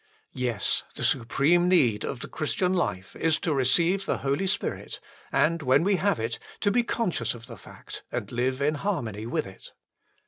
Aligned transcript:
2 0.33 0.39
Yes: 0.41 0.81
the 0.95 1.03
supreme 1.03 1.69
need 1.69 2.03
of 2.03 2.21
the 2.21 2.27
Christian 2.27 2.73
life 2.73 3.15
is 3.15 3.37
to 3.41 3.53
receive 3.53 4.03
the 4.07 4.17
Holy 4.17 4.47
Spirit, 4.47 4.99
and 5.31 5.61
when 5.61 5.83
we 5.83 5.97
have 5.97 6.19
it, 6.19 6.39
to 6.61 6.71
be 6.71 6.81
conscious 6.81 7.35
of 7.35 7.45
the 7.45 7.55
fact 7.55 8.01
and 8.11 8.31
live 8.31 8.63
in 8.63 8.73
harmony 8.73 9.27
with 9.27 9.45
it. 9.45 9.73